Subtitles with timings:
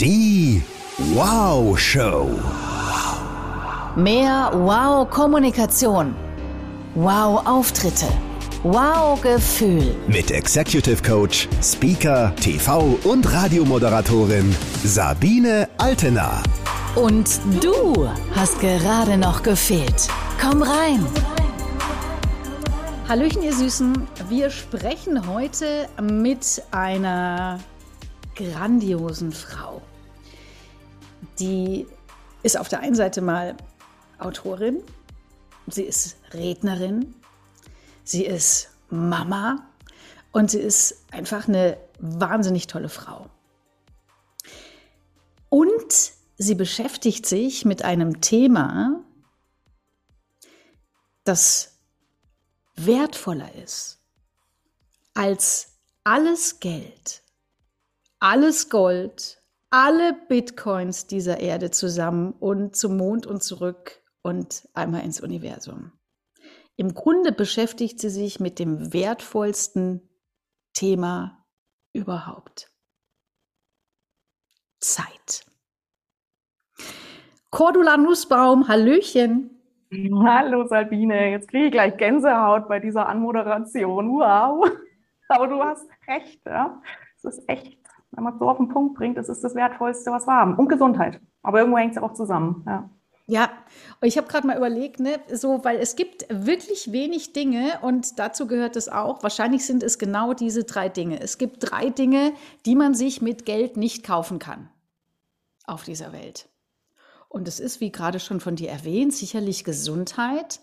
[0.00, 0.62] Die
[1.12, 2.30] Wow Show.
[3.96, 6.14] Mehr Wow-Kommunikation.
[6.94, 8.06] Wow-Auftritte.
[8.62, 9.94] Wow-Gefühl.
[10.08, 16.42] Mit Executive Coach, Speaker, TV und Radiomoderatorin Sabine Altena.
[16.94, 20.08] Und du hast gerade noch gefehlt.
[20.40, 21.04] Komm rein.
[23.06, 24.06] Hallöchen, ihr Süßen.
[24.30, 27.60] Wir sprechen heute mit einer
[28.34, 29.82] grandiosen Frau.
[31.40, 31.86] Die
[32.42, 33.56] ist auf der einen Seite mal
[34.18, 34.82] Autorin,
[35.66, 37.14] sie ist Rednerin,
[38.04, 39.66] sie ist Mama
[40.32, 43.30] und sie ist einfach eine wahnsinnig tolle Frau.
[45.48, 49.02] Und sie beschäftigt sich mit einem Thema,
[51.24, 51.78] das
[52.76, 53.98] wertvoller ist
[55.14, 57.22] als alles Geld,
[58.20, 59.39] alles Gold,
[59.70, 65.92] alle Bitcoins dieser Erde zusammen und zum Mond und zurück und einmal ins Universum.
[66.76, 70.08] Im Grunde beschäftigt sie sich mit dem wertvollsten
[70.72, 71.46] Thema
[71.92, 72.70] überhaupt.
[74.80, 75.44] Zeit.
[77.50, 79.56] Cordula Nussbaum, Hallöchen.
[79.92, 84.08] Hallo Sabine, jetzt kriege ich gleich Gänsehaut bei dieser Anmoderation.
[84.08, 84.70] Wow.
[85.28, 86.80] Aber du hast recht, ja.
[87.16, 87.79] Es ist echt
[88.12, 90.54] wenn man es so auf den Punkt bringt, das ist das Wertvollste, was wir haben.
[90.56, 91.20] Und Gesundheit.
[91.42, 92.64] Aber irgendwo hängt es auch zusammen.
[92.66, 92.90] Ja.
[93.26, 93.48] Ja,
[94.02, 98.48] ich habe gerade mal überlegt, ne, so, weil es gibt wirklich wenig Dinge und dazu
[98.48, 99.22] gehört es auch.
[99.22, 101.20] Wahrscheinlich sind es genau diese drei Dinge.
[101.20, 102.32] Es gibt drei Dinge,
[102.66, 104.68] die man sich mit Geld nicht kaufen kann
[105.64, 106.48] auf dieser Welt.
[107.28, 110.58] Und es ist, wie gerade schon von dir erwähnt, sicherlich Gesundheit.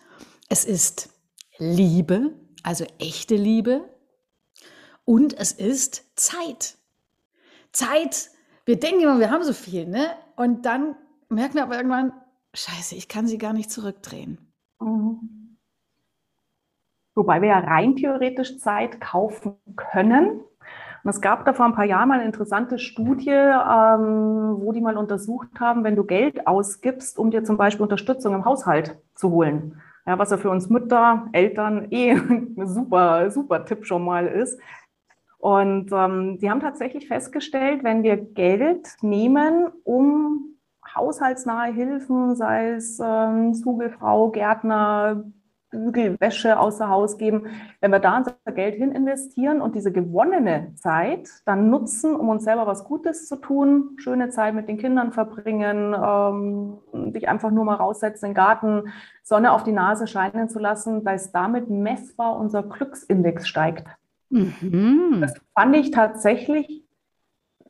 [0.49, 1.09] Es ist
[1.57, 3.85] Liebe, also echte Liebe.
[5.05, 6.75] Und es ist Zeit.
[7.71, 8.29] Zeit.
[8.65, 10.09] Wir denken immer, wir haben so viel, ne?
[10.35, 10.95] Und dann
[11.29, 12.13] merken wir aber irgendwann,
[12.53, 14.37] scheiße, ich kann sie gar nicht zurückdrehen.
[14.79, 15.57] Mhm.
[17.15, 20.41] Wobei wir ja rein theoretisch Zeit kaufen können.
[21.03, 24.81] Und es gab da vor ein paar Jahren mal eine interessante Studie, ähm, wo die
[24.81, 29.31] mal untersucht haben, wenn du Geld ausgibst, um dir zum Beispiel Unterstützung im Haushalt zu
[29.31, 29.81] holen.
[30.05, 34.59] Ja, was ja für uns Mütter, Eltern eh ein super, super Tipp schon mal ist.
[35.37, 40.57] Und ähm, die haben tatsächlich festgestellt, wenn wir Geld nehmen, um
[40.95, 45.23] haushaltsnahe Hilfen, sei es ähm, Zugelfrau, Gärtner,
[45.69, 47.47] Bügel, Wäsche außer Haus geben,
[47.81, 52.45] wenn wir da unser Geld hin investieren und diese gewonnene Zeit dann nutzen, um uns
[52.45, 57.65] selber was Gutes zu tun, schöne Zeit mit den Kindern verbringen, ähm, dich einfach nur
[57.65, 58.93] mal raussetzen in den Garten,
[59.23, 63.87] Sonne auf die Nase scheinen zu lassen, dass damit messbar unser Glücksindex steigt.
[64.29, 65.19] Mhm.
[65.21, 66.83] Das fand ich tatsächlich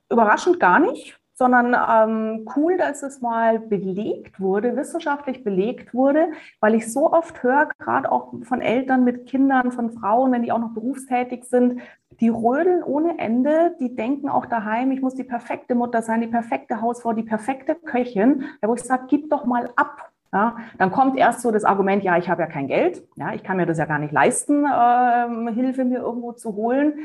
[0.10, 6.30] überraschend gar nicht, sondern ähm, cool, dass es mal belegt wurde, wissenschaftlich belegt wurde,
[6.60, 10.52] weil ich so oft höre, gerade auch von Eltern mit Kindern, von Frauen, wenn die
[10.52, 11.82] auch noch berufstätig sind,
[12.20, 16.28] die rödeln ohne Ende, die denken auch daheim, ich muss die perfekte Mutter sein, die
[16.28, 20.12] perfekte Hausfrau, die perfekte Köchin, wo ich sage, gib doch mal ab.
[20.34, 23.44] Ja, dann kommt erst so das Argument, ja, ich habe ja kein Geld, ja, ich
[23.44, 27.00] kann mir das ja gar nicht leisten, äh, Hilfe mir irgendwo zu holen.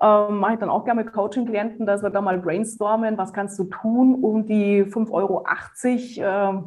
[0.00, 3.58] Ähm, mache ich dann auch gerne mit Coaching-Klienten, dass wir da mal brainstormen, was kannst
[3.58, 5.44] du tun, um die 5,80 Euro
[6.24, 6.62] äh,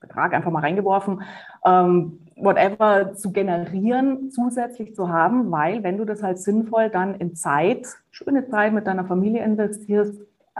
[0.00, 1.22] Betrag einfach mal reingeworfen,
[1.64, 7.34] ähm, whatever zu generieren, zusätzlich zu haben, weil wenn du das halt sinnvoll dann in
[7.34, 10.14] Zeit, schöne Zeit mit deiner Familie investierst,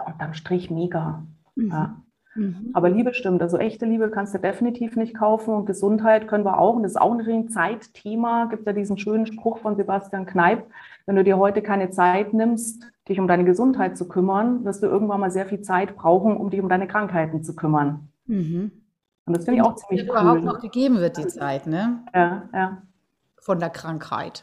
[0.07, 1.23] unterm Strich mega.
[1.55, 1.71] Mhm.
[1.71, 1.97] Ja.
[2.35, 2.71] Mhm.
[2.73, 3.43] Aber Liebe stimmt.
[3.43, 6.77] Also echte Liebe kannst du definitiv nicht kaufen und Gesundheit können wir auch.
[6.77, 8.47] Und das ist auch ein Zeitthema.
[8.47, 10.65] Gibt ja diesen schönen Spruch von Sebastian Kneip.
[11.07, 14.87] Wenn du dir heute keine Zeit nimmst, dich um deine Gesundheit zu kümmern, wirst du
[14.87, 18.09] irgendwann mal sehr viel Zeit brauchen, um dich um deine Krankheiten zu kümmern.
[18.27, 18.73] Mhm.
[19.25, 20.17] Und das finde ich auch ziemlich cool.
[20.17, 22.05] überhaupt noch gegeben wird, die Zeit, ne?
[22.15, 22.83] Ja, ja.
[23.41, 24.43] Von der Krankheit.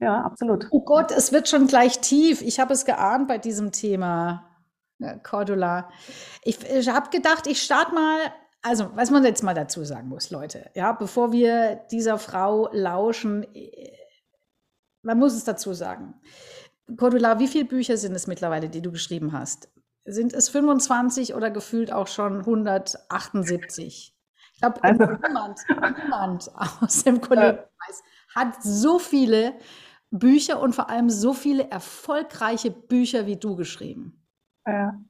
[0.00, 0.68] Ja, absolut.
[0.70, 2.42] Oh Gott, es wird schon gleich tief.
[2.42, 4.44] Ich habe es geahnt bei diesem Thema.
[5.22, 5.88] Cordula.
[6.42, 8.18] Ich, ich habe gedacht, ich starte mal,
[8.62, 13.42] also was man jetzt mal dazu sagen muss, Leute, ja, bevor wir dieser Frau lauschen,
[13.54, 13.92] äh,
[15.02, 16.14] man muss es dazu sagen.
[16.96, 19.68] Cordula, wie viele Bücher sind es mittlerweile, die du geschrieben hast?
[20.04, 24.16] Sind es 25 oder gefühlt auch schon 178?
[24.54, 25.04] Ich glaube, also.
[25.26, 26.50] niemand, niemand
[26.80, 28.02] aus dem Kollegenkreis
[28.34, 29.54] hat so viele
[30.10, 34.21] Bücher und vor allem so viele erfolgreiche Bücher wie du geschrieben.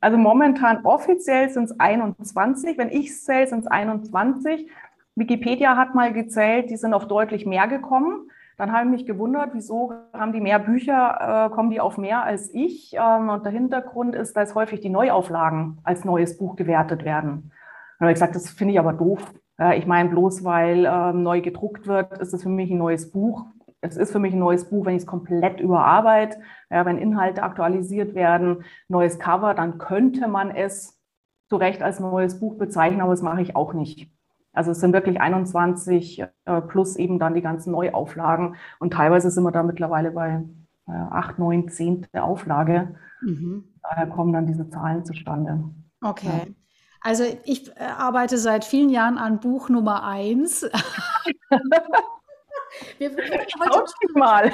[0.00, 2.78] Also momentan offiziell sind es 21.
[2.78, 4.68] Wenn ich zähle, sind es 21.
[5.14, 8.30] Wikipedia hat mal gezählt, die sind auf deutlich mehr gekommen.
[8.56, 12.22] Dann habe ich mich gewundert, wieso haben die mehr Bücher, äh, kommen die auf mehr
[12.22, 12.94] als ich?
[12.94, 17.50] Ähm, und der Hintergrund ist, dass häufig die Neuauflagen als neues Buch gewertet werden.
[17.98, 19.20] Dann habe ich gesagt, das finde ich aber doof.
[19.58, 23.10] Ja, ich meine, bloß weil ähm, neu gedruckt wird, ist es für mich ein neues
[23.10, 23.46] Buch.
[23.82, 26.38] Es ist für mich ein neues Buch, wenn ich es komplett überarbeite,
[26.70, 31.00] ja, wenn Inhalte aktualisiert werden, neues Cover, dann könnte man es
[31.48, 34.10] zu Recht als neues Buch bezeichnen, aber das mache ich auch nicht.
[34.52, 39.42] Also es sind wirklich 21 äh, plus eben dann die ganzen Neuauflagen und teilweise sind
[39.44, 40.44] wir da mittlerweile bei
[40.86, 42.06] äh, 8, 9, 10.
[42.14, 42.94] Auflage.
[43.20, 43.64] Mhm.
[43.82, 45.64] Daher kommen dann diese Zahlen zustande.
[46.00, 46.26] Okay.
[46.26, 46.54] Ja.
[47.00, 50.70] Also ich äh, arbeite seit vielen Jahren an Buch Nummer 1.
[52.98, 54.52] wir, wir heute mal.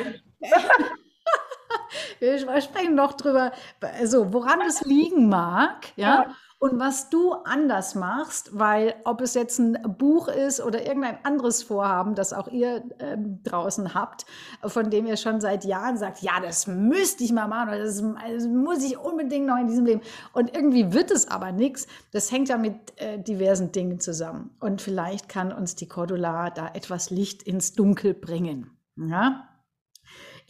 [2.18, 6.24] wir sprechen noch drüber, also woran es liegen mag, ja.
[6.24, 11.24] ja und was du anders machst, weil ob es jetzt ein Buch ist oder irgendein
[11.24, 14.26] anderes Vorhaben, das auch ihr ähm, draußen habt,
[14.64, 18.02] von dem ihr schon seit Jahren sagt, ja, das müsste ich mal machen oder das,
[18.02, 20.00] das, muss ich unbedingt noch in diesem Leben.
[20.32, 21.86] Und irgendwie wird es aber nichts.
[22.10, 24.50] Das hängt ja mit äh, diversen Dingen zusammen.
[24.58, 28.76] Und vielleicht kann uns die Cordula da etwas Licht ins Dunkel bringen.
[28.96, 29.47] Ja?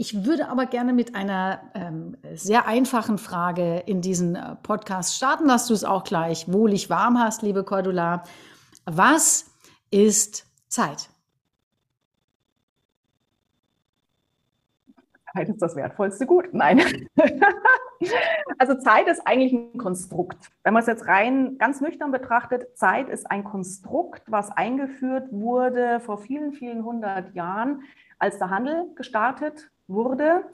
[0.01, 5.49] Ich würde aber gerne mit einer ähm, sehr einfachen Frage in diesen äh, Podcast starten,
[5.49, 8.23] dass du es auch gleich wohlig warm hast, liebe Cordula.
[8.85, 9.51] Was
[9.91, 11.11] ist Zeit?
[15.33, 16.55] Zeit ist das wertvollste Gut.
[16.55, 17.09] Nein.
[18.59, 20.49] also Zeit ist eigentlich ein Konstrukt.
[20.63, 25.99] Wenn man es jetzt rein ganz nüchtern betrachtet, Zeit ist ein Konstrukt, was eingeführt wurde
[25.99, 27.83] vor vielen, vielen hundert Jahren,
[28.21, 30.45] als der Handel gestartet wurde,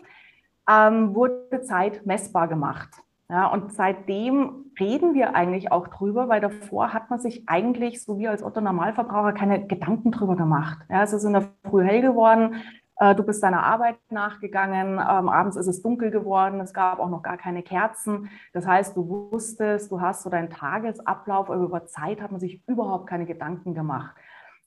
[0.70, 2.90] ähm, wurde Zeit messbar gemacht.
[3.28, 8.18] Ja, und seitdem reden wir eigentlich auch drüber, weil davor hat man sich eigentlich, so
[8.18, 10.78] wie als Otto Normalverbraucher, keine Gedanken drüber gemacht.
[10.90, 12.56] Ja, es ist in der Früh hell geworden,
[12.96, 17.08] äh, du bist deiner Arbeit nachgegangen, ähm, abends ist es dunkel geworden, es gab auch
[17.08, 18.28] noch gar keine Kerzen.
[18.52, 22.62] Das heißt, du wusstest, du hast so deinen Tagesablauf, aber über Zeit hat man sich
[22.68, 24.14] überhaupt keine Gedanken gemacht.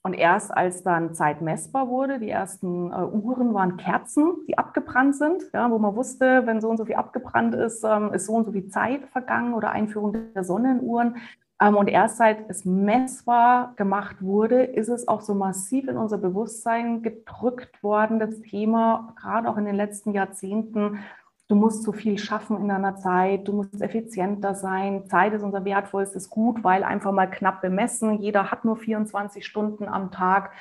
[0.07, 5.17] Und erst als dann Zeit messbar wurde, die ersten äh, Uhren waren Kerzen, die abgebrannt
[5.17, 8.31] sind, ja, wo man wusste, wenn so und so viel abgebrannt ist, ähm, ist so
[8.31, 11.17] und so viel Zeit vergangen oder Einführung der Sonnenuhren.
[11.61, 16.19] Ähm, und erst seit es messbar gemacht wurde, ist es auch so massiv in unser
[16.19, 20.99] Bewusstsein gedrückt worden, das Thema, gerade auch in den letzten Jahrzehnten,
[21.47, 25.05] du musst so viel schaffen in deiner Zeit, du musst effizienter sein.
[25.07, 28.21] Zeit ist unser wertvollstes Gut, weil einfach mal knapp bemessen.
[28.21, 30.51] Jeder hat nur 24 Stunden am Tag.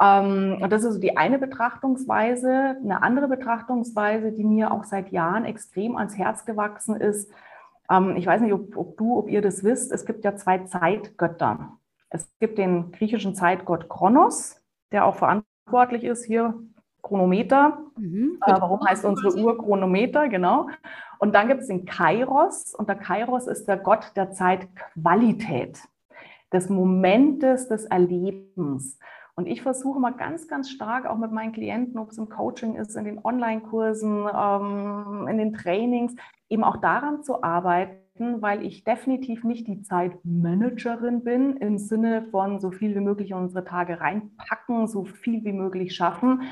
[0.00, 2.76] Ähm, und das ist so die eine Betrachtungsweise.
[2.82, 7.32] Eine andere Betrachtungsweise, die mir auch seit Jahren extrem ans Herz gewachsen ist.
[7.90, 9.92] Ähm, ich weiß nicht, ob, ob du, ob ihr das wisst.
[9.92, 11.78] Es gibt ja zwei Zeitgötter.
[12.10, 16.54] Es gibt den griechischen Zeitgott Kronos, der auch verantwortlich ist hier
[17.08, 17.78] Chronometer.
[17.96, 18.38] Mhm.
[18.46, 20.28] Äh, warum heißt unsere Uhr Chronometer?
[20.28, 20.68] Genau.
[21.18, 22.74] Und dann gibt es den Kairos.
[22.74, 25.80] Und der Kairos ist der Gott der Zeitqualität,
[26.52, 28.98] des Momentes des Erlebens.
[29.38, 32.74] Und ich versuche mal ganz, ganz stark auch mit meinen Klienten, ob es im Coaching
[32.74, 36.16] ist, in den Online-Kursen, ähm, in den Trainings,
[36.48, 42.58] eben auch daran zu arbeiten, weil ich definitiv nicht die Zeitmanagerin bin, im Sinne von
[42.58, 46.42] so viel wie möglich in unsere Tage reinpacken, so viel wie möglich schaffen,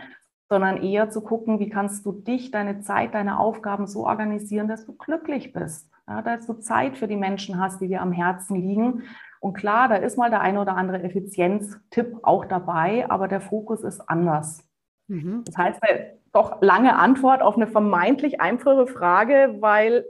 [0.48, 4.86] sondern eher zu gucken, wie kannst du dich, deine Zeit, deine Aufgaben so organisieren, dass
[4.86, 8.56] du glücklich bist, ja, dass du Zeit für die Menschen hast, die dir am Herzen
[8.56, 9.02] liegen.
[9.40, 13.82] Und klar, da ist mal der eine oder andere Effizienztipp auch dabei, aber der Fokus
[13.82, 14.64] ist anders.
[15.08, 15.42] Mhm.
[15.44, 15.80] Das heißt,
[16.32, 20.04] doch lange Antwort auf eine vermeintlich einfache Frage, weil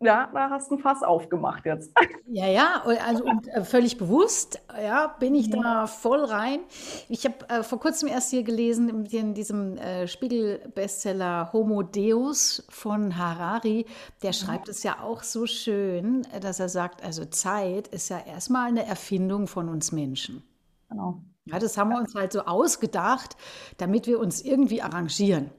[0.00, 1.92] ja, da hast du ein Fass aufgemacht jetzt.
[2.30, 5.62] Ja, ja, also und, äh, völlig bewusst, ja, bin ich ja.
[5.62, 6.60] da voll rein.
[7.08, 12.66] Ich habe äh, vor kurzem erst hier gelesen in, in diesem äh, Spiegel-Bestseller Homo Deus
[12.68, 13.86] von Harari.
[14.22, 14.72] Der schreibt ja.
[14.72, 19.46] es ja auch so schön, dass er sagt, also Zeit ist ja erstmal eine Erfindung
[19.46, 20.42] von uns Menschen.
[20.90, 21.22] Genau.
[21.46, 23.38] Ja, das haben wir uns halt so ausgedacht,
[23.78, 25.50] damit wir uns irgendwie arrangieren.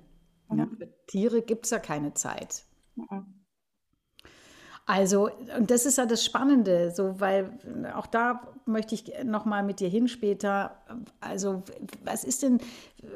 [0.49, 0.59] Mhm.
[0.59, 2.63] Ja, für Tiere gibt es ja keine Zeit.
[2.95, 3.38] Mhm.
[4.89, 7.51] Also, und das ist ja das Spannende, so, weil
[7.95, 10.79] auch da möchte ich nochmal mit dir hin später.
[11.21, 11.61] Also,
[12.03, 12.59] was ist denn,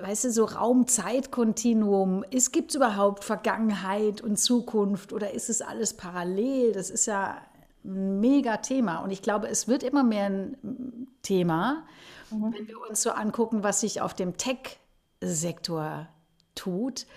[0.04, 2.26] weißt du, so Raum-Zeit-Kontinuum?
[2.52, 6.74] Gibt es überhaupt Vergangenheit und Zukunft oder ist es alles parallel?
[6.74, 7.38] Das ist ja
[7.84, 11.88] ein mega Thema und ich glaube, es wird immer mehr ein Thema,
[12.30, 12.54] mhm.
[12.54, 16.08] wenn wir uns so angucken, was sich auf dem Tech-Sektor
[16.54, 17.08] tut.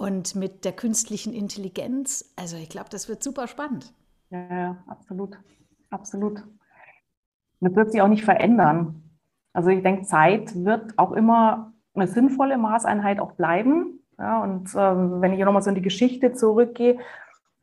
[0.00, 3.92] Und mit der künstlichen Intelligenz, also ich glaube, das wird super spannend.
[4.30, 5.38] Ja, absolut.
[5.90, 6.42] Absolut.
[7.60, 9.02] Das wird sich auch nicht verändern.
[9.52, 14.00] Also ich denke, Zeit wird auch immer eine sinnvolle Maßeinheit auch bleiben.
[14.18, 16.96] Ja, und ähm, wenn ich nochmal so in die Geschichte zurückgehe,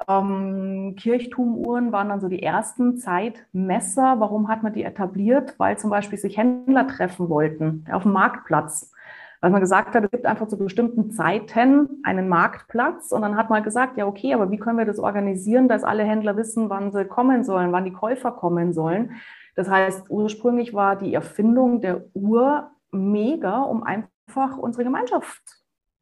[0.08, 4.20] ähm, Kirchtumuhren waren dann so die ersten Zeitmesser.
[4.20, 5.56] Warum hat man die etabliert?
[5.58, 8.94] Weil zum Beispiel sich Händler treffen wollten auf dem Marktplatz.
[9.42, 13.12] Weil man gesagt hat, es gibt einfach zu bestimmten Zeiten einen Marktplatz.
[13.12, 16.04] Und dann hat man gesagt, ja, okay, aber wie können wir das organisieren, dass alle
[16.04, 19.12] Händler wissen, wann sie kommen sollen, wann die Käufer kommen sollen?
[19.56, 25.42] Das heißt, ursprünglich war die Erfindung der Uhr mega, um einfach unsere Gemeinschaft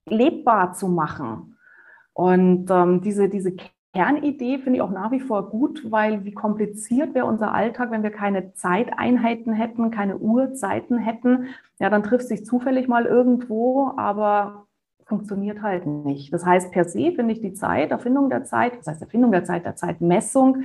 [0.08, 1.58] lebbar zu machen.
[2.13, 3.56] Und ähm, diese, diese
[3.96, 8.04] Kernidee finde ich auch nach wie vor gut, weil wie kompliziert wäre unser Alltag, wenn
[8.04, 11.48] wir keine Zeiteinheiten hätten, keine Uhrzeiten hätten.
[11.80, 14.68] Ja, dann trifft sich zufällig mal irgendwo, aber
[15.06, 16.34] funktioniert halt nicht.
[16.34, 19.46] Das heißt, per se finde ich die Zeit, Erfindung der Zeit, das heißt Erfindung der
[19.46, 20.64] Zeit, der Zeitmessung,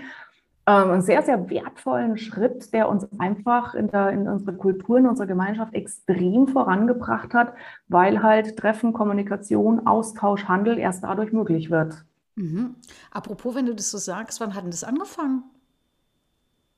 [0.66, 5.06] ähm, einen sehr, sehr wertvollen Schritt, der uns einfach in, der, in unserer Kultur, in
[5.06, 7.54] unserer Gemeinschaft extrem vorangebracht hat,
[7.86, 12.04] weil halt Treffen, Kommunikation, Austausch, Handel erst dadurch möglich wird.
[12.40, 12.76] Mhm.
[13.10, 15.44] Apropos, wenn du das so sagst, wann hat denn das angefangen?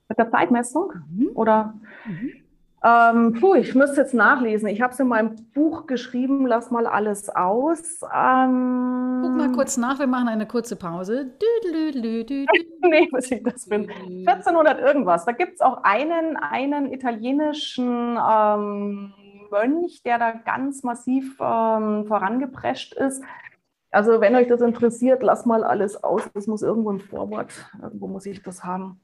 [0.08, 0.92] Mit der Zeitmessung?
[1.10, 1.30] Mhm.
[1.34, 1.74] Oder?
[2.04, 2.32] Mhm.
[2.84, 4.66] Ähm, puh, ich müsste jetzt nachlesen.
[4.68, 8.02] Ich habe es in meinem Buch geschrieben, lass mal alles aus.
[8.02, 11.30] Ähm, Guck mal kurz nach, wir machen eine kurze Pause.
[12.82, 13.88] nee, was ich das bin.
[14.26, 15.24] 1400 irgendwas.
[15.24, 19.14] Da gibt es auch einen, einen italienischen ähm,
[19.52, 23.22] Mönch, der da ganz massiv ähm, vorangeprescht ist.
[23.92, 26.22] Also wenn euch das interessiert, lasst mal alles aus.
[26.34, 29.00] Das muss irgendwo im Vorwort, irgendwo muss ich das haben.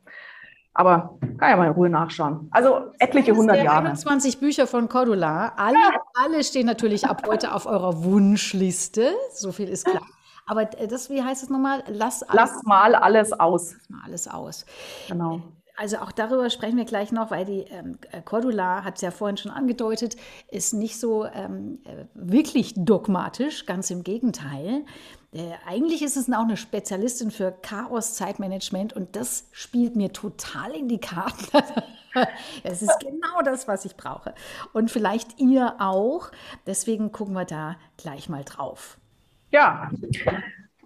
[0.72, 2.48] Aber kann ja mal in Ruhe nachschauen.
[2.50, 3.88] Also etliche hundert Jahre.
[3.88, 5.52] 21 Bücher von Cordula.
[5.56, 6.00] Alle, ja.
[6.14, 9.12] alle stehen natürlich ab heute auf eurer Wunschliste.
[9.32, 10.02] So viel ist klar.
[10.46, 11.84] Aber das, wie heißt es nochmal?
[11.88, 13.74] Lass, alles, Lass mal alles aus.
[13.74, 14.66] Lass mal alles aus.
[15.08, 15.42] Genau
[15.78, 19.36] also auch darüber sprechen wir gleich noch, weil die ähm, Cordula hat es ja vorhin
[19.36, 20.16] schon angedeutet,
[20.48, 24.84] ist nicht so ähm, äh, wirklich dogmatisch, ganz im Gegenteil.
[25.32, 30.88] Äh, eigentlich ist es auch eine Spezialistin für Chaos-Zeitmanagement und das spielt mir total in
[30.88, 31.46] die Karten.
[32.64, 34.34] Es ist genau das, was ich brauche.
[34.72, 36.32] Und vielleicht ihr auch.
[36.66, 38.98] Deswegen gucken wir da gleich mal drauf.
[39.52, 39.90] Ja,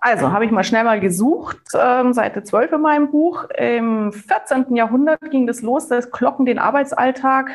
[0.03, 3.45] also habe ich mal schnell mal gesucht, ähm, Seite 12 in meinem Buch.
[3.57, 4.75] Im 14.
[4.75, 7.51] Jahrhundert ging das los, dass Glocken den Arbeitsalltag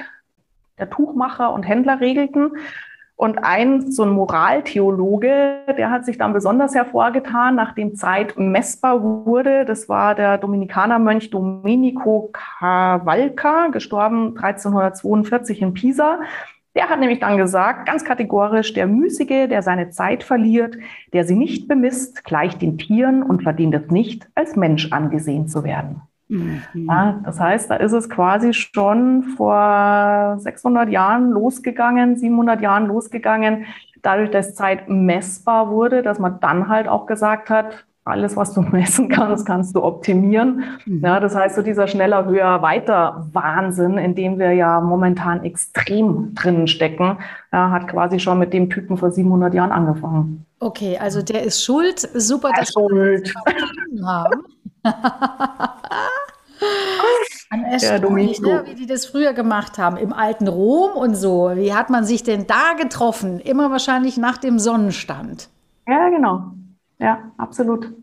[0.80, 2.54] der Tuchmacher und Händler regelten.
[3.18, 9.66] Und ein, so ein Moraltheologe, der hat sich dann besonders hervorgetan, nachdem Zeit messbar wurde.
[9.66, 16.20] Das war der Dominikanermönch Domenico Cavalca, gestorben 1342 in Pisa.
[16.78, 20.78] Der hat nämlich dann gesagt, ganz kategorisch, der Müßige, der seine Zeit verliert,
[21.12, 25.64] der sie nicht bemisst, gleicht den Tieren und verdient es nicht, als Mensch angesehen zu
[25.64, 26.04] werden.
[26.28, 26.62] Mhm.
[26.74, 33.66] Ja, das heißt, da ist es quasi schon vor 600 Jahren losgegangen, 700 Jahren losgegangen,
[34.04, 38.62] dadurch, dass Zeit messbar wurde, dass man dann halt auch gesagt hat, alles, was du
[38.72, 40.64] messen kannst, kannst du optimieren.
[40.86, 41.02] Mhm.
[41.04, 46.34] Ja, das heißt, so dieser schneller, höher, weiter Wahnsinn, in dem wir ja momentan extrem
[46.34, 47.18] drinnen stecken,
[47.52, 50.46] ja, hat quasi schon mit dem Typen vor 700 Jahren angefangen.
[50.60, 52.00] Okay, also der ist schuld.
[52.00, 53.34] Super, dass schuld.
[53.92, 54.44] wir haben.
[57.50, 61.52] An erstaunlich, ne, wie die das früher gemacht haben, im alten Rom und so.
[61.56, 63.40] Wie hat man sich denn da getroffen?
[63.40, 65.48] Immer wahrscheinlich nach dem Sonnenstand.
[65.88, 66.52] Ja, genau.
[67.00, 67.94] Ja, absolut.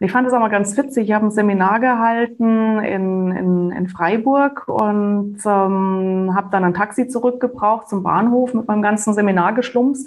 [0.00, 1.08] Ich fand es auch mal ganz witzig.
[1.08, 7.08] Ich habe ein Seminar gehalten in, in, in Freiburg und ähm, habe dann ein Taxi
[7.08, 10.06] zurückgebraucht zum Bahnhof mit meinem ganzen Seminargeschlumps.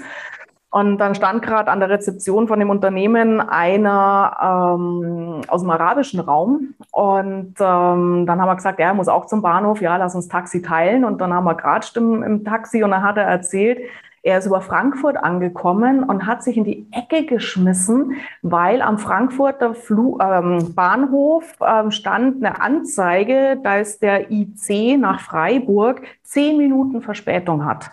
[0.69, 6.21] Und dann stand gerade an der Rezeption von dem Unternehmen einer ähm, aus dem arabischen
[6.21, 6.75] Raum.
[6.91, 10.61] Und ähm, dann haben wir gesagt, er muss auch zum Bahnhof, ja, lass uns Taxi
[10.61, 11.03] teilen.
[11.03, 13.79] Und dann haben wir gerade im, im Taxi und dann hat er erzählt,
[14.23, 19.73] er ist über Frankfurt angekommen und hat sich in die Ecke geschmissen, weil am Frankfurter
[19.73, 27.65] Flu ähm, Bahnhof ähm, stand eine Anzeige, dass der IC nach Freiburg zehn Minuten Verspätung
[27.65, 27.91] hat.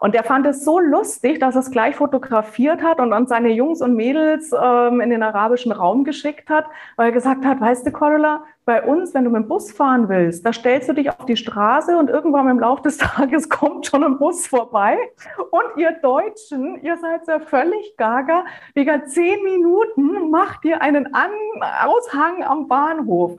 [0.00, 3.50] Und er fand es so lustig, dass er es gleich fotografiert hat und dann seine
[3.50, 6.64] Jungs und Mädels ähm, in den arabischen Raum geschickt hat,
[6.96, 10.08] weil er gesagt hat, weißt du, Cordula, bei uns, wenn du mit dem Bus fahren
[10.08, 13.86] willst, da stellst du dich auf die Straße und irgendwann im Laufe des Tages kommt
[13.86, 14.96] schon ein Bus vorbei.
[15.50, 18.44] Und ihr Deutschen, ihr seid ja völlig gaga.
[18.74, 21.30] Wegen zehn Minuten macht ihr einen An
[21.84, 23.36] Aushang am Bahnhof.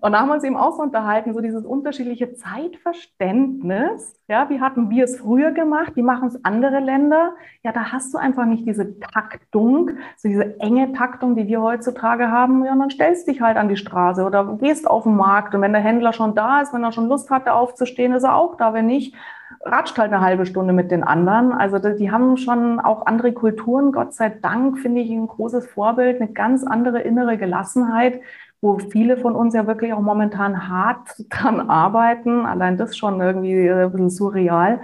[0.00, 4.18] Und da haben wir uns eben auch so unterhalten, so dieses unterschiedliche Zeitverständnis.
[4.28, 5.92] Ja, wie hatten wir es früher gemacht?
[5.96, 7.34] Wie machen es andere Länder?
[7.62, 12.30] Ja, da hast du einfach nicht diese Taktung, so diese enge Taktung, die wir heutzutage
[12.30, 12.64] haben.
[12.64, 15.54] Ja, und dann stellst dich halt an die Straße oder gehst auf den Markt.
[15.54, 18.36] Und wenn der Händler schon da ist, wenn er schon Lust hatte aufzustehen, ist er
[18.36, 18.74] auch da.
[18.74, 19.14] Wenn nicht,
[19.62, 21.52] ratscht halt eine halbe Stunde mit den anderen.
[21.52, 23.92] Also die haben schon auch andere Kulturen.
[23.92, 28.20] Gott sei Dank finde ich ein großes Vorbild, eine ganz andere innere Gelassenheit,
[28.60, 32.44] wo viele von uns ja wirklich auch momentan hart dran arbeiten.
[32.44, 34.80] Allein das schon irgendwie ein bisschen surreal.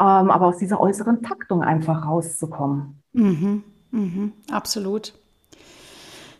[0.00, 3.02] Ähm, aber aus dieser äußeren Taktung einfach rauszukommen.
[3.12, 5.12] Mhm, mhm, absolut.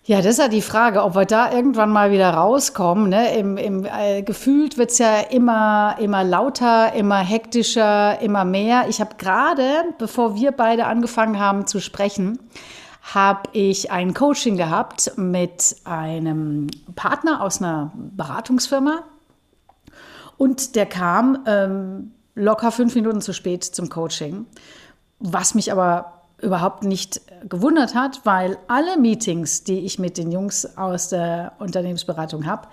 [0.05, 3.09] Ja, das ist ja die Frage, ob wir da irgendwann mal wieder rauskommen.
[3.09, 3.37] Ne?
[3.37, 8.87] Im, im, äh, gefühlt wird's ja immer, immer lauter, immer hektischer, immer mehr.
[8.89, 9.65] Ich habe gerade,
[9.99, 12.41] bevor wir beide angefangen haben zu sprechen,
[13.03, 19.03] habe ich ein Coaching gehabt mit einem Partner aus einer Beratungsfirma.
[20.39, 24.47] Und der kam ähm, locker fünf Minuten zu spät zum Coaching,
[25.19, 30.77] was mich aber überhaupt nicht gewundert hat, weil alle Meetings, die ich mit den Jungs
[30.77, 32.69] aus der Unternehmensberatung habe,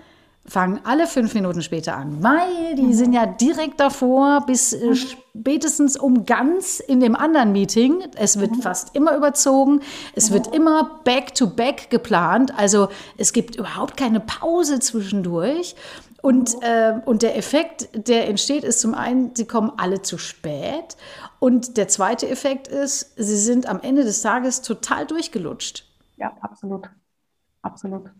[0.46, 2.92] fangen alle fünf Minuten später an, weil die mhm.
[2.92, 4.94] sind ja direkt davor bis äh, mhm.
[4.94, 8.02] spätestens um ganz in dem anderen Meeting.
[8.16, 8.62] Es wird mhm.
[8.62, 9.80] fast immer überzogen,
[10.14, 15.76] es wird immer back-to-back -back geplant, also es gibt überhaupt keine Pause zwischendurch.
[16.22, 20.96] Und, äh, und der Effekt, der entsteht, ist zum einen, sie kommen alle zu spät.
[21.38, 25.86] Und der zweite Effekt ist, sie sind am Ende des Tages total durchgelutscht.
[26.18, 26.90] Ja, absolut.
[27.62, 28.10] Absolut.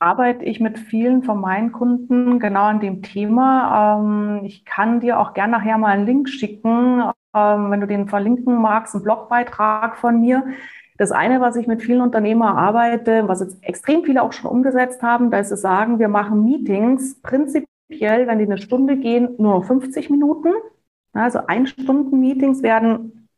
[0.00, 4.00] Arbeite ich mit vielen von meinen Kunden genau an dem Thema.
[4.00, 7.02] Ähm, ich kann dir auch gerne nachher mal einen Link schicken,
[7.34, 10.44] ähm, wenn du den verlinken magst, einen Blogbeitrag von mir.
[10.96, 15.02] Das eine, was ich mit vielen Unternehmern arbeite, was jetzt extrem viele auch schon umgesetzt
[15.02, 19.58] haben, da ist es sagen, wir machen Meetings prinzipiell, wenn die eine Stunde gehen, nur
[19.58, 20.54] noch 50 Minuten.
[21.12, 23.28] Also Ein-Stunden-Meetings werden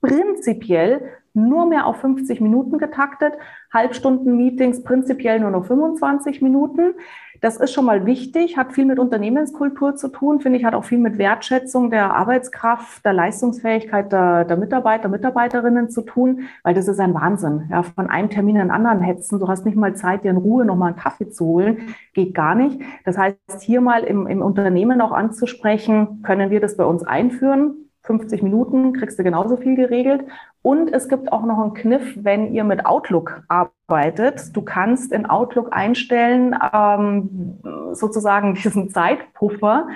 [0.00, 3.34] prinzipiell nur mehr auf 50 Minuten getaktet,
[3.76, 6.94] Halbstunden-Meetings prinzipiell nur noch 25 Minuten.
[7.40, 10.84] Das ist schon mal wichtig, hat viel mit Unternehmenskultur zu tun, finde ich, hat auch
[10.84, 16.88] viel mit Wertschätzung der Arbeitskraft, der Leistungsfähigkeit der, der Mitarbeiter, Mitarbeiterinnen zu tun, weil das
[16.88, 17.68] ist ein Wahnsinn.
[17.70, 20.38] Ja, von einem Termin in den anderen hetzen, du hast nicht mal Zeit, dir in
[20.38, 22.80] Ruhe nochmal einen Kaffee zu holen, geht gar nicht.
[23.04, 27.85] Das heißt, hier mal im, im Unternehmen auch anzusprechen, können wir das bei uns einführen?
[28.06, 30.22] 50 Minuten kriegst du genauso viel geregelt.
[30.62, 34.56] Und es gibt auch noch einen Kniff, wenn ihr mit Outlook arbeitet.
[34.56, 37.58] Du kannst in Outlook einstellen, ähm,
[37.92, 39.88] sozusagen diesen Zeitpuffer,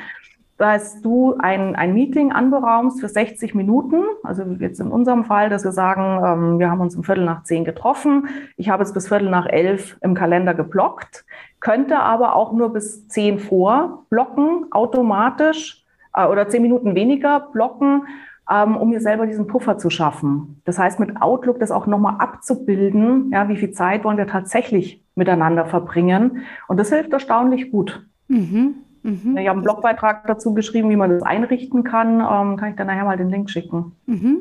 [0.59, 4.03] dass du ein, ein Meeting anberaumst für 60 Minuten.
[4.23, 7.45] Also jetzt in unserem Fall, dass wir sagen, ähm, wir haben uns um Viertel nach
[7.45, 8.29] zehn getroffen.
[8.57, 11.25] Ich habe es bis Viertel nach elf im Kalender geblockt,
[11.61, 15.80] könnte aber auch nur bis zehn vor blocken, automatisch
[16.15, 18.07] äh, oder zehn Minuten weniger blocken,
[18.51, 20.61] ähm, um mir selber diesen Puffer zu schaffen.
[20.65, 25.05] Das heißt, mit Outlook das auch nochmal abzubilden, ja, wie viel Zeit wollen wir tatsächlich
[25.15, 26.43] miteinander verbringen.
[26.69, 28.07] Und das hilft erstaunlich gut.
[28.29, 28.75] Mhm.
[29.03, 29.37] Mhm.
[29.39, 32.21] Ich habe einen Blogbeitrag dazu geschrieben, wie man das einrichten kann.
[32.21, 33.93] Ähm, kann ich dann nachher mal den Link schicken.
[34.07, 34.41] Mhm.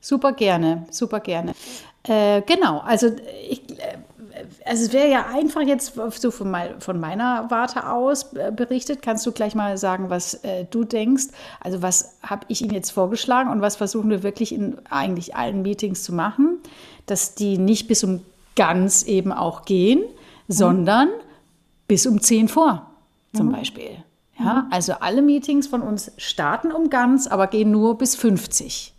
[0.00, 1.52] Super gerne, super gerne.
[2.06, 3.08] Äh, genau, also
[3.48, 3.98] ich, äh,
[4.68, 9.02] also es wäre ja einfach jetzt so von, mein, von, meiner Warte aus äh, berichtet.
[9.02, 11.28] Kannst du gleich mal sagen, was äh, du denkst?
[11.60, 15.62] Also was habe ich Ihnen jetzt vorgeschlagen und was versuchen wir wirklich in eigentlich allen
[15.62, 16.58] Meetings zu machen,
[17.06, 18.20] dass die nicht bis um
[18.56, 20.52] ganz eben auch gehen, mhm.
[20.52, 21.08] sondern
[21.86, 22.90] bis um 10 vor
[23.34, 23.52] zum mhm.
[23.52, 23.90] Beispiel.
[24.38, 24.72] Ja, mhm.
[24.72, 28.94] also alle Meetings von uns starten um ganz, aber gehen nur bis 50.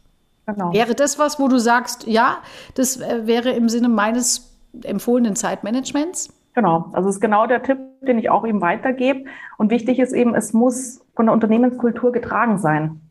[0.48, 0.74] Genau.
[0.74, 2.40] Wäre das was, wo du sagst, ja,
[2.74, 4.49] das äh, wäre im Sinne meines
[4.84, 6.34] empfohlenen Zeitmanagements?
[6.56, 9.26] Genau, also ist genau der Tipp, den ich auch eben weitergebe.
[9.58, 13.02] Und wichtig ist eben, es muss von der Unternehmenskultur getragen sein.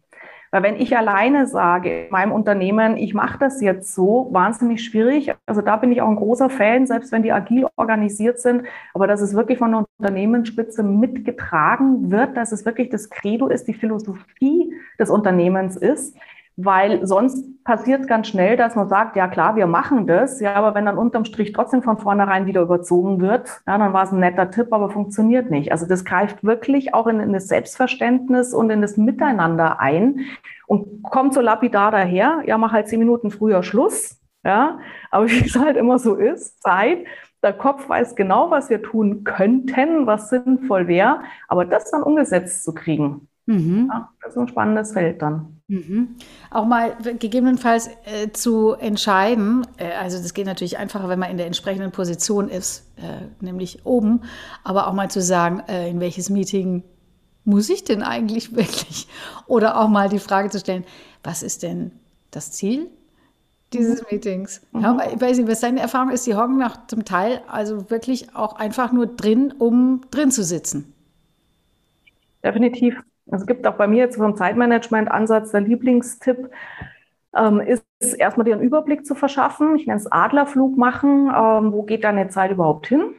[0.51, 5.35] Weil wenn ich alleine sage in meinem Unternehmen, ich mache das jetzt so, wahnsinnig schwierig.
[5.47, 8.63] Also da bin ich auch ein großer Fan, selbst wenn die agil organisiert sind,
[8.95, 13.69] aber dass es wirklich von der Unternehmensspitze mitgetragen wird, dass es wirklich das Credo ist,
[13.69, 16.17] die Philosophie des Unternehmens ist
[16.61, 20.55] weil sonst passiert es ganz schnell, dass man sagt, ja klar, wir machen das, ja,
[20.55, 24.11] aber wenn dann unterm Strich trotzdem von vornherein wieder überzogen wird, ja, dann war es
[24.11, 25.71] ein netter Tipp, aber funktioniert nicht.
[25.71, 30.27] Also das greift wirklich auch in, in das Selbstverständnis und in das Miteinander ein
[30.67, 34.81] und kommt so lapidar daher, ja, mach halt zehn Minuten früher Schluss, ja,
[35.13, 37.07] aber wie es halt immer so ist, Zeit,
[37.41, 42.65] der Kopf weiß genau, was wir tun könnten, was sinnvoll wäre, aber das dann umgesetzt
[42.65, 43.89] zu kriegen, Mhm.
[43.91, 45.63] Ja, das ist ein spannendes Feld dann.
[45.69, 46.17] Mhm.
[46.51, 51.39] Auch mal gegebenenfalls äh, zu entscheiden, äh, also das geht natürlich einfacher, wenn man in
[51.39, 54.21] der entsprechenden Position ist, äh, nämlich oben,
[54.65, 56.85] aber auch mal zu sagen, äh, in welches Meeting
[57.45, 59.09] muss ich denn eigentlich wirklich?
[59.47, 60.85] Oder auch mal die Frage zu stellen,
[61.23, 61.93] was ist denn
[62.31, 62.91] das Ziel
[63.73, 64.09] dieses mhm.
[64.11, 64.61] Meetings?
[64.73, 64.81] Mhm.
[64.83, 68.37] Ja, ich weiß nicht, was deine Erfahrung ist, die hocken nach zum Teil also wirklich
[68.37, 70.93] auch einfach nur drin, um drin zu sitzen.
[72.45, 73.03] Definitiv.
[73.31, 76.51] Es gibt auch bei mir jetzt vom Zeitmanagement-Ansatz der Lieblingstipp,
[77.37, 77.85] ähm, ist
[78.19, 79.77] erstmal dir einen Überblick zu verschaffen.
[79.77, 81.31] Ich nenne es Adlerflug machen.
[81.35, 83.15] Ähm, wo geht deine Zeit überhaupt hin?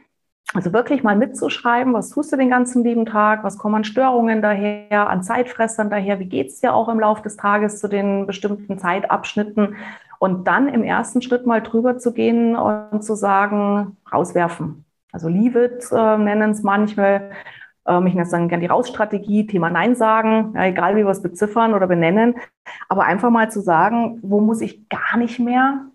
[0.52, 4.42] Also wirklich mal mitzuschreiben, was tust du den ganzen lieben Tag, was kommen an Störungen
[4.42, 8.26] daher, an Zeitfressern daher, wie geht es dir auch im Laufe des Tages zu den
[8.26, 9.76] bestimmten Zeitabschnitten
[10.18, 14.84] und dann im ersten Schritt mal drüber zu gehen und zu sagen, rauswerfen.
[15.12, 17.30] Also Leave it äh, nennen es manchmal,
[17.90, 21.10] ähm, ich nenne es dann gerne die Rausstrategie, Thema Nein sagen, ja, egal wie wir
[21.10, 22.36] es beziffern oder benennen,
[22.88, 25.86] aber einfach mal zu sagen, wo muss ich gar nicht mehr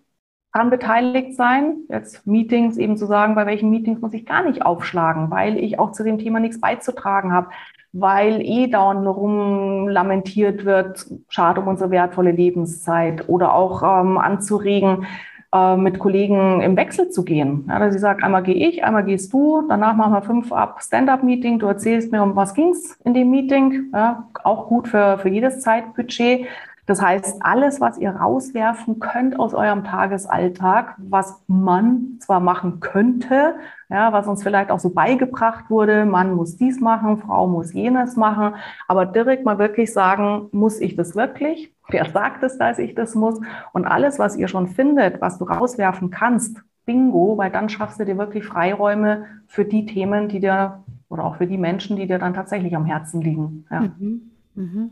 [0.52, 4.62] dran beteiligt sein, jetzt Meetings eben zu sagen, bei welchen Meetings muss ich gar nicht
[4.64, 7.48] aufschlagen, weil ich auch zu dem Thema nichts beizutragen habe,
[7.92, 15.06] weil eh dauernd rum lamentiert wird, schade um unsere wertvolle Lebenszeit oder auch ähm, anzuregen,
[15.52, 17.66] äh, mit Kollegen im Wechsel zu gehen.
[17.68, 20.80] Ja, dass ich sage, einmal gehe ich, einmal gehst du, danach machen wir fünf ab
[20.82, 25.18] Stand-up-Meeting, du erzählst mir, um was ging es in dem Meeting, ja, auch gut für,
[25.18, 26.46] für jedes Zeitbudget.
[26.86, 33.56] Das heißt, alles, was ihr rauswerfen könnt aus eurem Tagesalltag, was man zwar machen könnte,
[33.88, 38.14] ja, was uns vielleicht auch so beigebracht wurde, Mann muss dies machen, Frau muss jenes
[38.14, 38.54] machen,
[38.86, 41.75] aber direkt mal wirklich sagen, muss ich das wirklich?
[41.88, 43.40] Wer sagt es, dass ich das muss?
[43.72, 48.04] Und alles, was ihr schon findet, was du rauswerfen kannst, bingo, weil dann schaffst du
[48.04, 52.18] dir wirklich Freiräume für die Themen, die dir oder auch für die Menschen, die dir
[52.18, 53.66] dann tatsächlich am Herzen liegen.
[53.70, 53.80] Ja.
[53.80, 54.30] Mhm.
[54.54, 54.90] Mhm.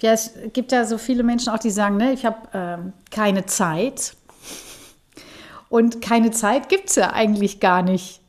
[0.00, 3.46] Ja, es gibt ja so viele Menschen auch, die sagen, ne, ich habe ähm, keine
[3.46, 4.16] Zeit.
[5.68, 8.20] Und keine Zeit gibt es ja eigentlich gar nicht.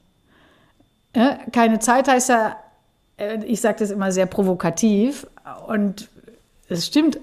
[1.15, 2.56] Ja, keine Zeit heißt ja,
[3.17, 5.28] äh, ich sage das immer sehr provokativ
[5.67, 6.10] und
[6.69, 7.19] es stimmt,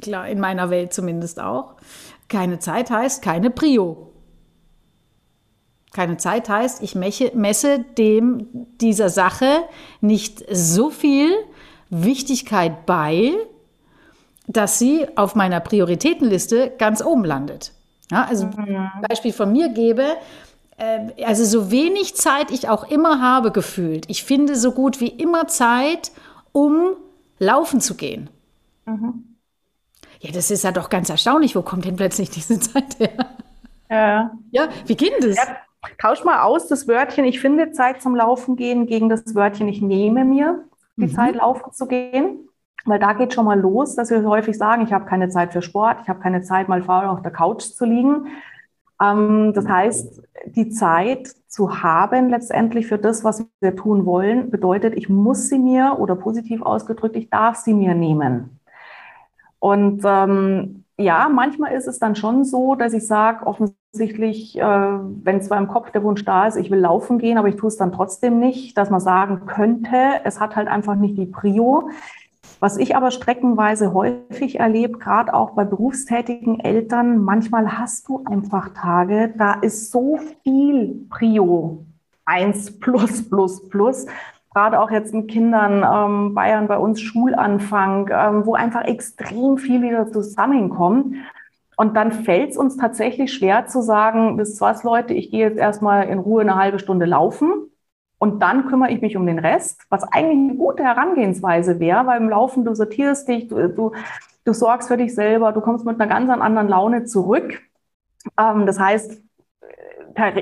[0.00, 1.74] klar, in meiner Welt zumindest auch.
[2.28, 4.12] Keine Zeit heißt keine Prio.
[5.92, 8.46] Keine Zeit heißt, ich messe dem
[8.80, 9.64] dieser Sache
[10.00, 11.32] nicht so viel,
[11.90, 13.32] Wichtigkeit bei,
[14.46, 17.72] dass sie auf meiner Prioritätenliste ganz oben landet.
[18.10, 18.90] Ja, also mhm.
[19.08, 20.16] Beispiel von mir gebe,
[20.76, 24.06] äh, also so wenig Zeit ich auch immer habe gefühlt.
[24.08, 26.12] Ich finde so gut wie immer Zeit,
[26.52, 26.94] um
[27.38, 28.30] laufen zu gehen.
[28.86, 29.24] Mhm.
[30.20, 31.56] Ja, das ist ja doch ganz erstaunlich.
[31.56, 33.10] Wo kommt denn plötzlich diese Zeit her?
[33.90, 35.36] Ja, ja wie geht denn das?
[35.36, 35.56] Ja,
[35.98, 39.82] tausch mal aus das Wörtchen, ich finde Zeit zum Laufen gehen gegen das Wörtchen, ich
[39.82, 40.64] nehme mir
[40.96, 41.14] die mhm.
[41.14, 42.46] Zeit laufen zu gehen.
[42.86, 45.60] Weil da geht schon mal los, dass wir häufig sagen, ich habe keine Zeit für
[45.60, 48.28] Sport, ich habe keine Zeit, mal faul auf der Couch zu liegen.
[49.02, 54.94] Ähm, das heißt, die Zeit zu haben letztendlich für das, was wir tun wollen, bedeutet,
[54.96, 58.59] ich muss sie mir oder positiv ausgedrückt, ich darf sie mir nehmen.
[59.60, 65.40] Und ähm, ja, manchmal ist es dann schon so, dass ich sage, offensichtlich, äh, wenn
[65.40, 67.76] zwar im Kopf der Wunsch da ist, ich will laufen gehen, aber ich tue es
[67.76, 71.90] dann trotzdem nicht, dass man sagen könnte, es hat halt einfach nicht die Prio.
[72.58, 78.70] Was ich aber streckenweise häufig erlebe, gerade auch bei berufstätigen Eltern, manchmal hast du einfach
[78.74, 81.86] Tage, da ist so viel Prio
[82.26, 84.06] 1 plus plus plus
[84.52, 89.82] gerade auch jetzt mit Kindern, ähm, Bayern bei uns Schulanfang, ähm, wo einfach extrem viel
[89.82, 91.16] wieder zusammenkommt.
[91.76, 95.58] Und dann fällt es uns tatsächlich schwer zu sagen, bis was Leute, ich gehe jetzt
[95.58, 97.70] erstmal in Ruhe eine halbe Stunde laufen
[98.18, 102.20] und dann kümmere ich mich um den Rest, was eigentlich eine gute Herangehensweise wäre, weil
[102.20, 103.92] im Laufen du sortierst dich, du, du,
[104.44, 107.62] du sorgst für dich selber, du kommst mit einer ganz anderen Laune zurück.
[108.38, 109.22] Ähm, das heißt,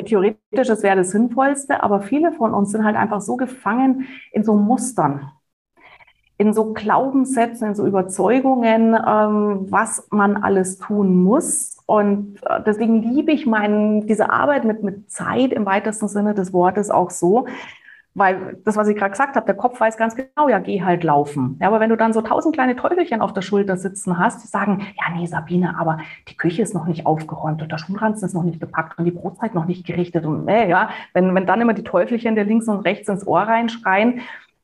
[0.04, 4.44] theoretisch, es wäre das Sinnvollste, aber viele von uns sind halt einfach so gefangen in
[4.44, 5.30] so Mustern,
[6.36, 11.78] in so Glaubenssätzen, in so Überzeugungen, ähm, was man alles tun muss.
[11.86, 16.52] Und äh, deswegen liebe ich meinen, diese Arbeit mit, mit Zeit im weitesten Sinne des
[16.52, 17.46] Wortes auch so,
[18.18, 21.04] weil das, was ich gerade gesagt habe, der Kopf weiß ganz genau, ja, geh halt
[21.04, 21.58] laufen.
[21.60, 24.48] Ja, aber wenn du dann so tausend kleine Teufelchen auf der Schulter sitzen hast, die
[24.48, 28.34] sagen, ja, nee, Sabine, aber die Küche ist noch nicht aufgeräumt und der Schulranzen ist
[28.34, 31.60] noch nicht gepackt und die Brotzeit noch nicht gerichtet und äh, ja, wenn, wenn dann
[31.60, 34.20] immer die Teufelchen der links und rechts ins Ohr reinschreien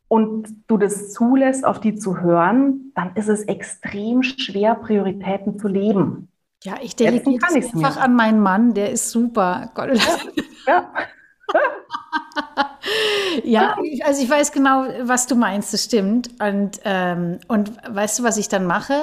[0.09, 5.69] und du das zulässt, auf die zu hören, dann ist es extrem schwer, Prioritäten zu
[5.69, 6.29] leben.
[6.63, 9.71] Ja, ich delegiere einfach an meinen Mann, der ist super.
[9.75, 10.03] Gott, ja.
[10.67, 10.89] ja.
[13.45, 16.31] ja, also ich weiß genau, was du meinst, das stimmt.
[16.41, 18.95] Und, ähm, und weißt du, was ich dann mache?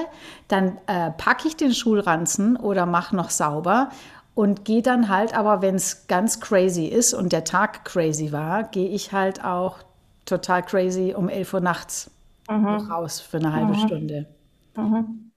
[0.47, 3.89] Dann äh, packe ich den Schulranzen oder mache noch sauber
[4.35, 8.63] und gehe dann halt, aber wenn es ganz crazy ist und der Tag crazy war,
[8.63, 9.79] gehe ich halt auch
[10.25, 12.11] total crazy um 11 Uhr nachts
[12.49, 12.67] mhm.
[12.67, 13.87] raus für eine halbe mhm.
[13.87, 14.27] Stunde.
[14.75, 15.30] Mhm.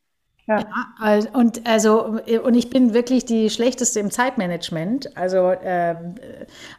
[0.46, 0.59] Ja.
[0.59, 1.20] ja.
[1.33, 5.16] und also und ich bin wirklich die schlechteste im Zeitmanagement.
[5.16, 5.96] Also, äh,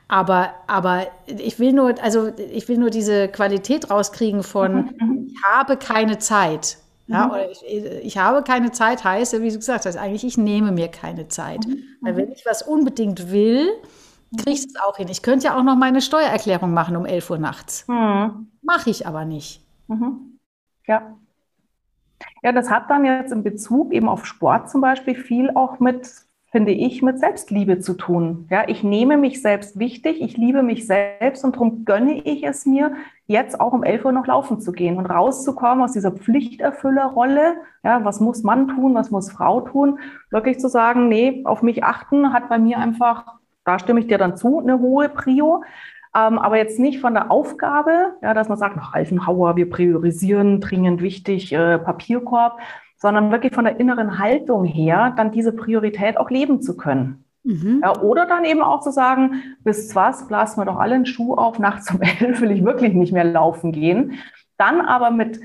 [0.08, 4.96] aber aber ich will nur also ich will nur diese Qualität rauskriegen von mhm.
[5.00, 5.28] mhm.
[5.30, 6.78] ich habe keine Zeit.
[7.08, 7.32] Ja, mhm.
[7.32, 10.88] oder ich, ich, habe keine Zeit heißt, wie du gesagt hast, eigentlich ich nehme mir
[10.88, 11.66] keine Zeit.
[11.68, 11.84] Mhm.
[12.02, 13.68] Weil wenn ich was unbedingt will,
[14.38, 15.08] kriege ich es auch hin.
[15.10, 17.88] Ich könnte ja auch noch meine Steuererklärung machen um 11 Uhr nachts.
[17.88, 18.48] Mhm.
[18.64, 19.62] Mache ich aber nicht.
[19.88, 20.40] Mhm.
[20.88, 21.16] Ja.
[22.44, 26.10] Ja, das hat dann jetzt in Bezug eben auf Sport zum Beispiel viel auch mit,
[26.52, 28.48] finde ich, mit Selbstliebe zu tun.
[28.50, 32.66] Ja, ich nehme mich selbst wichtig, ich liebe mich selbst und darum gönne ich es
[32.66, 32.94] mir,
[33.28, 37.56] jetzt auch um 11 Uhr noch laufen zu gehen und rauszukommen aus dieser Pflichterfüllerrolle.
[37.84, 40.00] Ja, was muss Mann tun, was muss Frau tun?
[40.30, 44.20] Wirklich zu sagen, nee, auf mich achten hat bei mir einfach, da stimme ich dir
[44.20, 45.64] dann zu, eine hohe Prio.
[46.16, 50.62] Ähm, aber jetzt nicht von der Aufgabe, ja, dass man sagt, nach Alfenhauer, wir priorisieren
[50.62, 52.60] dringend wichtig äh, Papierkorb,
[52.98, 57.26] sondern wirklich von der inneren Haltung her, dann diese Priorität auch leben zu können.
[57.44, 57.82] Mhm.
[57.84, 61.36] Ja, oder dann eben auch zu sagen, bis was, blasen wir doch alle einen Schuh
[61.36, 64.14] auf, nachts um elf will ich wirklich nicht mehr laufen gehen.
[64.58, 65.42] Dann aber mit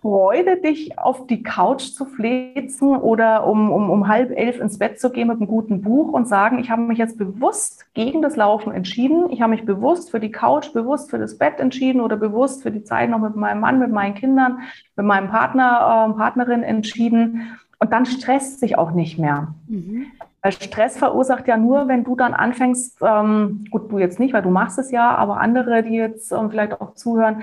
[0.00, 5.00] Freude, dich auf die Couch zu flezen oder um, um, um halb elf ins Bett
[5.00, 8.36] zu gehen mit einem guten Buch und sagen, ich habe mich jetzt bewusst gegen das
[8.36, 9.30] Laufen entschieden.
[9.30, 12.70] Ich habe mich bewusst für die Couch, bewusst für das Bett entschieden oder bewusst für
[12.70, 14.58] die Zeit noch mit meinem Mann, mit meinen Kindern,
[14.96, 17.56] mit meinem Partner, äh, Partnerin entschieden.
[17.78, 19.54] Und dann stresst sich auch nicht mehr.
[19.66, 20.06] Mhm.
[20.42, 24.42] Weil Stress verursacht ja nur, wenn du dann anfängst, ähm, gut, du jetzt nicht, weil
[24.42, 27.42] du machst es ja, aber andere, die jetzt ähm, vielleicht auch zuhören,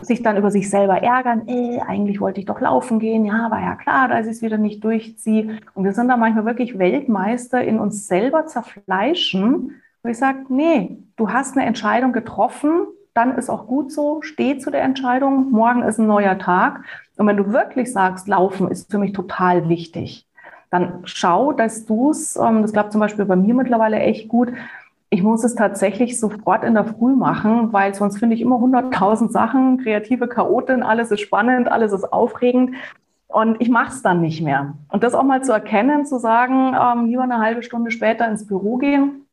[0.00, 3.60] sich dann über sich selber ärgern, ey, eigentlich wollte ich doch laufen gehen, ja, war
[3.60, 5.58] ja klar, dass ich es wieder nicht durchziehe.
[5.74, 10.98] Und wir sind da manchmal wirklich Weltmeister in uns selber zerfleischen, wo ich sage, nee,
[11.16, 15.82] du hast eine Entscheidung getroffen, dann ist auch gut so, steh zu der Entscheidung, morgen
[15.82, 16.82] ist ein neuer Tag.
[17.18, 20.26] Und wenn du wirklich sagst, Laufen ist für mich total wichtig,
[20.70, 24.48] dann schau, dass du es, ähm, das klappt zum Beispiel bei mir mittlerweile echt gut,
[25.12, 29.30] ich muss es tatsächlich sofort in der Früh machen, weil sonst finde ich immer 100.000
[29.30, 32.76] Sachen, kreative Chaotin, alles ist spannend, alles ist aufregend.
[33.28, 34.74] Und ich mache es dann nicht mehr.
[34.88, 38.46] Und das auch mal zu erkennen, zu sagen, ähm, lieber eine halbe Stunde später ins
[38.46, 39.26] Büro gehen.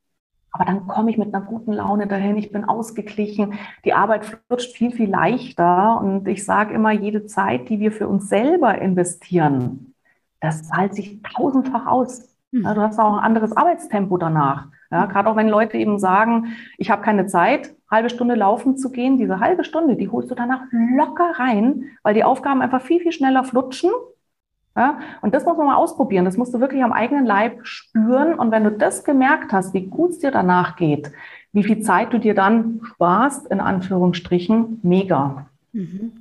[0.52, 3.54] Aber dann komme ich mit einer guten Laune dahin, ich bin ausgeglichen,
[3.86, 5.98] die Arbeit flutscht viel, viel leichter.
[5.98, 9.94] Und ich sage immer, jede Zeit, die wir für uns selber investieren,
[10.40, 12.28] das zahlt sich tausendfach aus.
[12.52, 12.64] Mhm.
[12.64, 14.66] du hast auch ein anderes Arbeitstempo danach.
[14.90, 18.90] Ja, gerade auch wenn Leute eben sagen, ich habe keine Zeit, halbe Stunde laufen zu
[18.90, 23.00] gehen, diese halbe Stunde, die holst du danach locker rein, weil die Aufgaben einfach viel,
[23.00, 23.90] viel schneller flutschen.
[24.76, 26.24] Ja, und das muss man mal ausprobieren.
[26.24, 28.34] Das musst du wirklich am eigenen Leib spüren.
[28.34, 31.10] Und wenn du das gemerkt hast, wie gut es dir danach geht,
[31.52, 35.46] wie viel Zeit du dir dann sparst, in Anführungsstrichen, mega.
[35.72, 36.12] Mhm.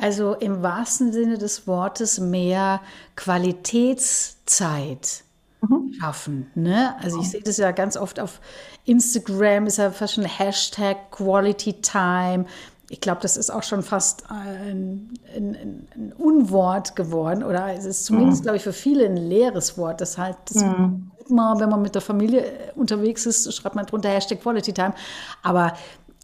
[0.00, 2.80] Also im wahrsten Sinne des Wortes mehr
[3.16, 5.24] Qualitätszeit
[5.60, 5.92] mhm.
[5.98, 6.50] schaffen.
[6.54, 6.94] Ne?
[7.02, 8.40] Also ich sehe das ja ganz oft auf
[8.84, 12.46] Instagram, ist ja fast schon Hashtag Quality Time.
[12.90, 18.06] Ich glaube, das ist auch schon fast ein, ein, ein, Unwort geworden oder es ist
[18.06, 18.42] zumindest, mhm.
[18.44, 20.00] glaube ich, für viele ein leeres Wort.
[20.00, 21.10] Das halt, das mhm.
[21.28, 22.44] mal, wenn man mit der Familie
[22.76, 24.94] unterwegs ist, schreibt man drunter Hashtag Quality Time.
[25.42, 25.74] Aber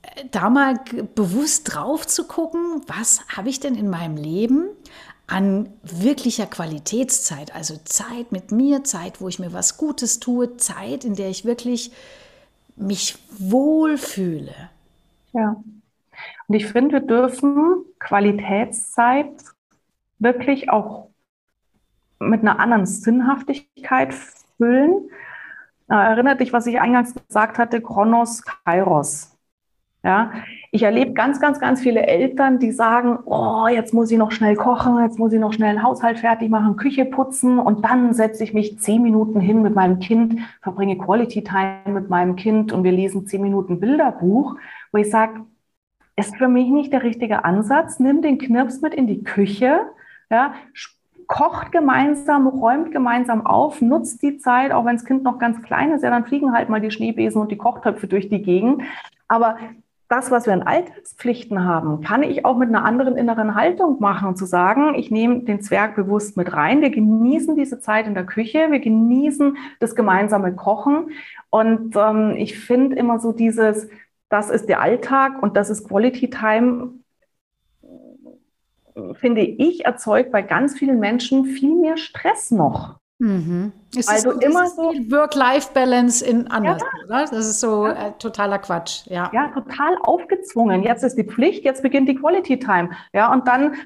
[0.02, 0.80] äh, da mal
[1.14, 4.70] bewusst drauf zu gucken, was habe ich denn in meinem Leben
[5.26, 11.04] an wirklicher Qualitätszeit, also Zeit mit mir, Zeit, wo ich mir was Gutes tue, Zeit,
[11.04, 11.92] in der ich wirklich
[12.76, 14.54] mich wohlfühle.
[15.32, 15.56] Ja.
[16.46, 19.32] Und ich finde, wir dürfen Qualitätszeit
[20.18, 21.08] wirklich auch
[22.18, 24.14] mit einer anderen Sinnhaftigkeit
[24.56, 25.10] füllen.
[25.88, 29.33] Erinnert dich, was ich eingangs gesagt hatte, Kronos, Kairos.
[30.04, 30.32] Ja,
[30.70, 34.54] ich erlebe ganz, ganz, ganz viele Eltern, die sagen, oh, jetzt muss ich noch schnell
[34.54, 38.52] kochen, jetzt muss ich noch schnell Haushalt fertig machen, Küche putzen und dann setze ich
[38.52, 42.92] mich zehn Minuten hin mit meinem Kind, verbringe Quality Time mit meinem Kind und wir
[42.92, 44.56] lesen zehn Minuten Bilderbuch,
[44.92, 45.40] wo ich sage,
[46.16, 47.98] ist für mich nicht der richtige Ansatz.
[47.98, 49.80] Nimm den Knirps mit in die Küche,
[50.30, 50.52] ja,
[51.26, 55.92] kocht gemeinsam, räumt gemeinsam auf, nutzt die Zeit, auch wenn das Kind noch ganz klein
[55.92, 58.82] ist, ja, dann fliegen halt mal die Schneebesen und die Kochtöpfe durch die Gegend.
[59.28, 59.56] Aber
[60.14, 64.28] das, was wir an Alltagspflichten haben, kann ich auch mit einer anderen inneren Haltung machen
[64.28, 66.82] und zu sagen, ich nehme den Zwerg bewusst mit rein.
[66.82, 71.10] Wir genießen diese Zeit in der Küche, wir genießen das gemeinsame Kochen.
[71.50, 73.88] Und ähm, ich finde immer so dieses,
[74.28, 76.92] das ist der Alltag und das ist Quality Time,
[79.14, 83.00] finde ich, erzeugt bei ganz vielen Menschen viel mehr Stress noch.
[83.24, 83.72] Mhm.
[83.96, 87.04] Es also ist, immer so Work-Life-Balance in anders, ja.
[87.06, 87.20] oder?
[87.30, 88.08] Das ist so ja.
[88.08, 89.06] äh, totaler Quatsch.
[89.06, 89.30] Ja.
[89.32, 90.82] ja, total aufgezwungen.
[90.82, 92.90] Jetzt ist die Pflicht, jetzt beginnt die Quality Time.
[93.14, 93.76] Ja, und dann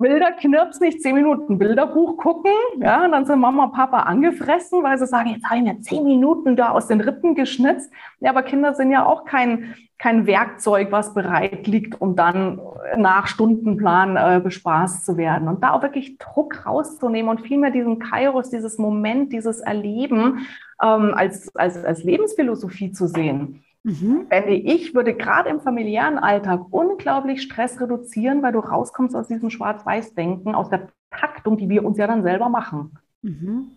[0.00, 2.52] Bilder knirps nicht, zehn Minuten Bilderbuch gucken.
[2.78, 5.80] Ja, und dann sind Mama und Papa angefressen, weil sie sagen, jetzt habe ich mir
[5.80, 7.92] zehn Minuten da aus den Rippen geschnitzt.
[8.18, 12.60] Ja, aber Kinder sind ja auch kein, kein Werkzeug, was bereit liegt, um dann
[12.96, 15.48] nach Stundenplan äh, bespaßt zu werden.
[15.48, 20.46] Und da auch wirklich Druck rauszunehmen und vielmehr diesen Kairos, dieses Moment, dieses Erleben
[20.82, 23.62] ähm, als, als, als Lebensphilosophie zu sehen.
[23.82, 24.26] Mhm.
[24.28, 29.50] Fände ich, würde gerade im familiären Alltag unglaublich Stress reduzieren, weil du rauskommst aus diesem
[29.50, 32.98] Schwarz-Weiß-Denken, aus der Taktung, die wir uns ja dann selber machen.
[33.22, 33.70] Mhm.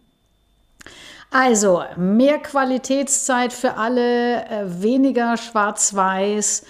[1.32, 6.66] Also mehr Qualitätszeit für alle, äh, weniger Schwarz-Weiß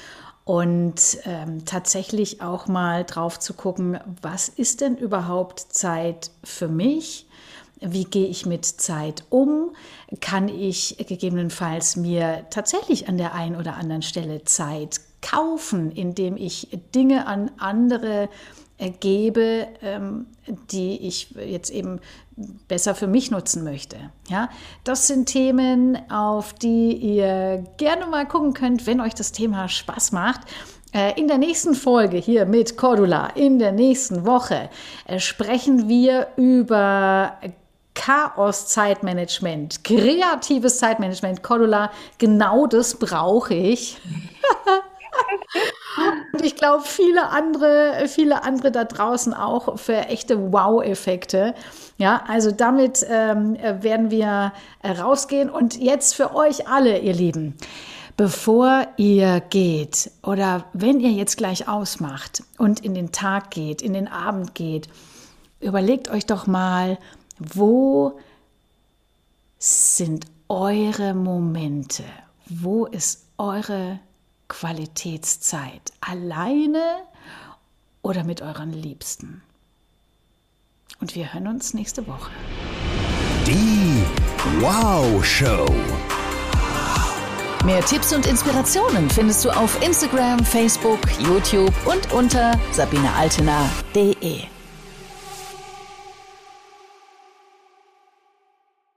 [0.45, 7.27] und ähm, tatsächlich auch mal drauf zu gucken, was ist denn überhaupt Zeit für mich?
[7.85, 9.75] Wie gehe ich mit Zeit um?
[10.21, 16.69] Kann ich gegebenenfalls mir tatsächlich an der einen oder anderen Stelle Zeit kaufen, indem ich
[16.95, 18.29] Dinge an andere
[18.99, 20.25] gebe, ähm,
[20.71, 21.99] die ich jetzt eben
[22.67, 23.97] besser für mich nutzen möchte.
[24.27, 24.49] Ja,
[24.83, 30.11] das sind Themen, auf die ihr gerne mal gucken könnt, wenn euch das Thema Spaß
[30.11, 30.41] macht.
[30.93, 34.69] Äh, in der nächsten Folge hier mit Cordula, in der nächsten Woche,
[35.05, 37.37] äh, sprechen wir über
[37.95, 41.43] Chaos-Zeitmanagement, kreatives Zeitmanagement.
[41.43, 43.97] Cordula, genau das brauche ich.
[46.33, 51.53] Und ich glaube, viele andere, viele andere da draußen auch für echte Wow-Effekte.
[51.97, 54.53] Ja, also damit ähm, werden wir
[54.83, 55.49] rausgehen.
[55.49, 57.55] Und jetzt für euch alle, ihr Lieben,
[58.17, 63.93] bevor ihr geht oder wenn ihr jetzt gleich ausmacht und in den Tag geht, in
[63.93, 64.87] den Abend geht,
[65.59, 66.97] überlegt euch doch mal,
[67.53, 68.19] wo
[69.59, 72.03] sind eure Momente?
[72.47, 73.99] Wo ist eure
[74.47, 75.93] Qualitätszeit?
[76.01, 76.83] Alleine
[78.01, 79.41] oder mit euren Liebsten?
[80.99, 82.31] Und wir hören uns nächste Woche.
[83.45, 84.03] Die
[84.61, 85.65] Wow Show.
[87.65, 94.41] Mehr Tipps und Inspirationen findest du auf Instagram, Facebook, YouTube und unter sabinealtener.de.